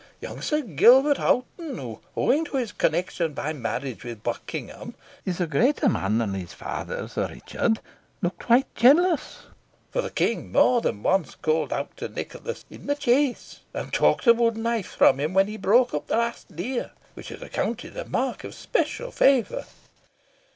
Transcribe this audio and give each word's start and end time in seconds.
young 0.19 0.41
Sir 0.41 0.61
Gilbert 0.63 1.17
Hoghton, 1.19 1.77
who, 1.77 1.99
owing 2.17 2.43
to 2.45 2.57
his 2.57 2.71
connexion 2.71 3.33
by 3.33 3.53
marriage 3.53 4.03
with 4.03 4.23
Buckingham, 4.23 4.95
is 5.25 5.39
a 5.39 5.45
greater 5.45 5.87
man 5.87 6.17
than 6.17 6.33
his 6.33 6.53
father, 6.53 7.07
Sir 7.07 7.27
Richard, 7.27 7.79
looked 8.19 8.43
quite 8.47 8.73
jealous; 8.73 9.43
for 9.91 10.01
the 10.01 10.09
King 10.09 10.51
more 10.51 10.81
than 10.81 11.03
once 11.03 11.35
called 11.35 11.71
out 11.71 11.95
to 11.97 12.09
Nicholas 12.09 12.65
in 12.71 12.87
the 12.87 12.95
chase, 12.95 13.59
and 13.75 13.93
took 13.93 14.23
the 14.23 14.33
wood 14.33 14.57
knife 14.57 14.87
from 14.89 15.19
him 15.19 15.35
when 15.35 15.45
he 15.45 15.55
broke 15.57 15.93
up 15.93 16.07
the 16.07 16.17
last 16.17 16.55
deer, 16.55 16.89
which 17.13 17.29
is 17.29 17.43
accounted 17.43 17.95
a 17.95 18.03
mark 18.03 18.43
of 18.43 18.53
especial 18.53 19.11
favour." 19.11 19.65